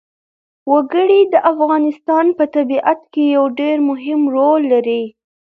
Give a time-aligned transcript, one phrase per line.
[0.71, 5.03] وګړي د افغانستان په طبیعت کې یو ډېر مهم رول لري.